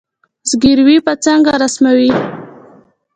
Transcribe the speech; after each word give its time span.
زګیروي 0.49 0.97
به 1.05 1.13
څنګه 1.23 1.53
رسموي 1.63 2.11